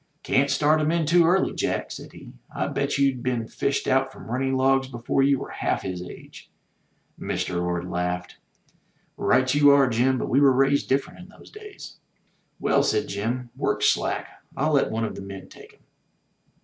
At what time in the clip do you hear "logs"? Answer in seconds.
4.57-4.87